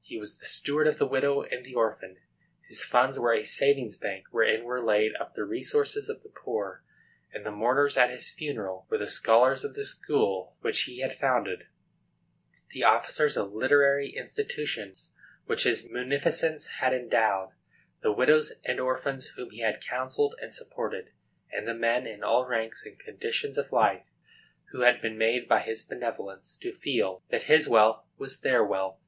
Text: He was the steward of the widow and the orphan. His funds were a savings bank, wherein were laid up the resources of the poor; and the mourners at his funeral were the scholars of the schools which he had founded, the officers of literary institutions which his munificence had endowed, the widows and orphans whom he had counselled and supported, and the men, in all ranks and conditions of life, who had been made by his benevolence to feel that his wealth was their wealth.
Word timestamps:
He 0.00 0.18
was 0.18 0.38
the 0.38 0.46
steward 0.46 0.88
of 0.88 0.98
the 0.98 1.06
widow 1.06 1.42
and 1.42 1.64
the 1.64 1.76
orphan. 1.76 2.16
His 2.66 2.82
funds 2.82 3.20
were 3.20 3.32
a 3.32 3.44
savings 3.44 3.96
bank, 3.96 4.24
wherein 4.32 4.64
were 4.64 4.82
laid 4.84 5.12
up 5.20 5.36
the 5.36 5.44
resources 5.44 6.08
of 6.08 6.24
the 6.24 6.28
poor; 6.28 6.82
and 7.32 7.46
the 7.46 7.52
mourners 7.52 7.96
at 7.96 8.10
his 8.10 8.28
funeral 8.28 8.86
were 8.90 8.98
the 8.98 9.06
scholars 9.06 9.62
of 9.62 9.74
the 9.76 9.84
schools 9.84 10.56
which 10.60 10.80
he 10.86 11.02
had 11.02 11.12
founded, 11.12 11.68
the 12.70 12.82
officers 12.82 13.36
of 13.36 13.52
literary 13.52 14.08
institutions 14.08 15.12
which 15.44 15.62
his 15.62 15.88
munificence 15.88 16.66
had 16.80 16.92
endowed, 16.92 17.50
the 18.02 18.10
widows 18.12 18.54
and 18.64 18.80
orphans 18.80 19.28
whom 19.36 19.50
he 19.50 19.60
had 19.60 19.80
counselled 19.80 20.34
and 20.42 20.52
supported, 20.52 21.12
and 21.52 21.68
the 21.68 21.74
men, 21.74 22.08
in 22.08 22.24
all 22.24 22.44
ranks 22.48 22.84
and 22.84 22.98
conditions 22.98 23.56
of 23.56 23.70
life, 23.70 24.06
who 24.72 24.80
had 24.80 25.00
been 25.00 25.16
made 25.16 25.46
by 25.46 25.60
his 25.60 25.84
benevolence 25.84 26.56
to 26.56 26.72
feel 26.72 27.22
that 27.28 27.44
his 27.44 27.68
wealth 27.68 28.04
was 28.18 28.40
their 28.40 28.64
wealth. 28.64 28.98